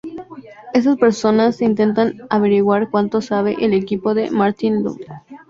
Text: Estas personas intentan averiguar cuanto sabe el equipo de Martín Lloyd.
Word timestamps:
Estas 0.73 0.97
personas 0.97 1.61
intentan 1.61 2.21
averiguar 2.31 2.89
cuanto 2.89 3.21
sabe 3.21 3.55
el 3.63 3.75
equipo 3.75 4.15
de 4.15 4.31
Martín 4.31 4.83
Lloyd. 4.83 5.05